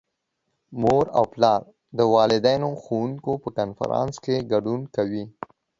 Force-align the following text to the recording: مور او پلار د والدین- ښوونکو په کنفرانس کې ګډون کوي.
مور 0.81 1.05
او 1.17 1.23
پلار 1.33 1.61
د 1.97 1.99
والدین- 2.13 2.61
ښوونکو 2.83 3.31
په 3.43 3.49
کنفرانس 3.57 4.13
کې 4.23 4.47
ګډون 4.51 4.81
کوي. 4.95 5.23